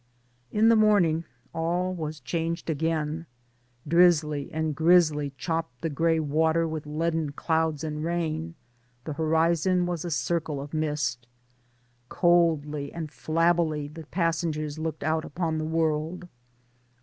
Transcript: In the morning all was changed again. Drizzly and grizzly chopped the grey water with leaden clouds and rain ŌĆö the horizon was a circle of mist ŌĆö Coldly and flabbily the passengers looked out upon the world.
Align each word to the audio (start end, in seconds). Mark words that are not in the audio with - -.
In 0.51 0.69
the 0.69 0.75
morning 0.75 1.25
all 1.53 1.93
was 1.93 2.19
changed 2.21 2.71
again. 2.71 3.27
Drizzly 3.87 4.51
and 4.51 4.75
grizzly 4.75 5.31
chopped 5.37 5.79
the 5.81 5.91
grey 5.91 6.19
water 6.19 6.67
with 6.67 6.87
leaden 6.87 7.33
clouds 7.33 7.83
and 7.83 8.03
rain 8.03 8.55
ŌĆö 8.55 9.03
the 9.03 9.13
horizon 9.13 9.85
was 9.85 10.03
a 10.03 10.09
circle 10.09 10.59
of 10.59 10.73
mist 10.73 11.27
ŌĆö 11.29 12.09
Coldly 12.09 12.91
and 12.91 13.11
flabbily 13.11 13.87
the 13.93 14.07
passengers 14.07 14.79
looked 14.79 15.03
out 15.03 15.23
upon 15.23 15.59
the 15.59 15.65
world. 15.65 16.27